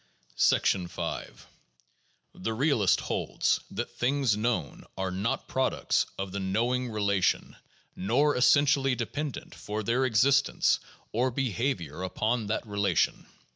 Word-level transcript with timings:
V 0.35 0.57
The 2.33 2.53
realist 2.55 3.01
holds 3.01 3.59
that 3.69 3.91
things 3.95 4.35
known 4.35 4.83
are 4.97 5.11
not 5.11 5.47
products 5.47 6.07
of 6.17 6.31
the 6.31 6.39
knowing 6.39 6.89
relation 6.89 7.55
nor 7.95 8.35
essentially 8.35 8.95
dependent 8.95 9.53
for 9.53 9.83
their 9.83 10.03
existence 10.05 10.79
or 11.11 11.29
be 11.29 11.53
havior 11.53 12.03
upon 12.03 12.47
that 12.47 12.65
relation. 12.65 13.27